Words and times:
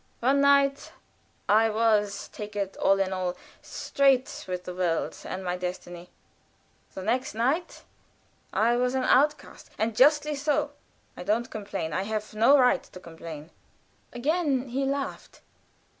One 0.19 0.41
night 0.41 0.93
I 1.47 1.69
was, 1.69 2.27
take 2.29 2.55
it 2.55 2.75
all 2.77 2.99
in 2.99 3.13
all, 3.13 3.37
straight 3.61 4.45
with 4.47 4.63
the 4.63 4.73
world 4.73 5.15
and 5.25 5.43
my 5.43 5.55
destiny; 5.55 6.09
the 6.95 7.03
next 7.03 7.35
night 7.35 7.83
I 8.51 8.77
was 8.77 8.95
an 8.95 9.03
outcast, 9.03 9.69
and 9.77 9.95
justly 9.95 10.33
so. 10.33 10.71
I 11.15 11.21
don't 11.21 11.51
complain. 11.51 11.93
I 11.93 12.01
have 12.01 12.33
no 12.33 12.57
right 12.57 12.81
to 12.81 12.99
complain." 12.99 13.51
Again 14.11 14.69
he 14.69 14.85
laughed. 14.85 15.41